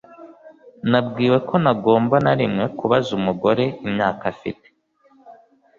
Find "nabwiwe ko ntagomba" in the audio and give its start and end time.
0.89-2.15